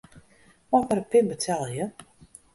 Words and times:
Mei 0.69 0.81
ik 0.81 0.85
mei 0.89 0.97
de 0.99 1.05
pin 1.11 1.29
betelje? 1.29 1.85